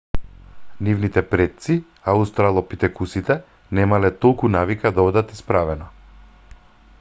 нивните 0.85 1.21
предци 1.33 1.75
аустралопитекусите 2.13 3.37
немале 3.81 4.11
толку 4.25 4.51
навика 4.57 4.95
да 4.99 5.07
одат 5.11 5.37
исправено 5.37 5.91